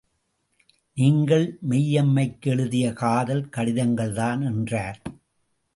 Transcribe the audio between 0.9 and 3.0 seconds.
நீங்கள் மெய்யம்மைக்கு எழுதிய